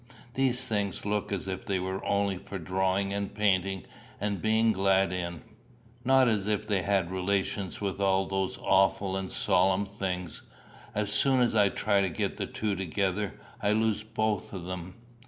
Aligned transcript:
These 0.33 0.65
things 0.67 1.05
look 1.05 1.31
as 1.31 1.47
if 1.47 1.63
they 1.63 1.77
were 1.79 2.03
only 2.03 2.39
for 2.39 2.57
drawing 2.57 3.13
and 3.13 3.31
painting 3.31 3.85
and 4.19 4.41
being 4.41 4.71
glad 4.71 5.13
in, 5.13 5.43
not 6.03 6.27
as 6.27 6.47
if 6.47 6.65
they 6.65 6.81
had 6.81 7.11
relations 7.11 7.79
with 7.81 7.99
all 7.99 8.25
those 8.25 8.57
awful 8.63 9.15
and 9.15 9.29
solemn 9.29 9.85
things. 9.85 10.41
As 10.95 11.11
soon 11.11 11.39
as 11.39 11.53
I 11.55 11.69
try 11.69 12.01
to 12.01 12.09
get 12.09 12.37
the 12.37 12.47
two 12.47 12.75
together, 12.75 13.39
I 13.61 13.73
lose 13.73 14.01
both 14.01 14.53
of 14.53 14.63
them." 14.65 14.95